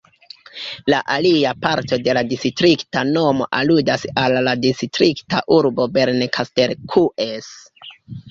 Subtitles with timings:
[0.91, 7.53] La alia parto de la distrikta nomo aludas al la distrikta urbo Bernkastel-Kues.